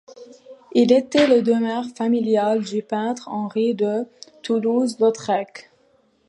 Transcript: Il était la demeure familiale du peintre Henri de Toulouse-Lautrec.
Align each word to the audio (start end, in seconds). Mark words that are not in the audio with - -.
Il 0.73 0.91
était 0.91 1.27
la 1.27 1.41
demeure 1.41 1.85
familiale 1.95 2.63
du 2.63 2.81
peintre 2.81 3.27
Henri 3.29 3.75
de 3.75 4.07
Toulouse-Lautrec. 4.41 5.69